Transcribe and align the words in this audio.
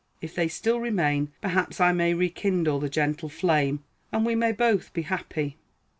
If 0.19 0.33
they 0.33 0.47
still 0.47 0.79
remain, 0.79 1.31
perhaps 1.41 1.79
I 1.79 1.91
may 1.91 2.15
rekindle 2.15 2.79
the 2.79 2.89
gentle 2.89 3.29
flame, 3.29 3.83
and 4.11 4.25
we 4.25 4.33
may 4.33 4.51
both 4.51 4.91
be 4.93 5.03
happy. 5.03 5.57